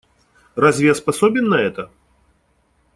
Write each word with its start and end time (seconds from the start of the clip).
Разве 0.55 0.87
я 0.87 0.95
способен 0.95 1.47
на 1.49 1.61
это? 1.61 1.91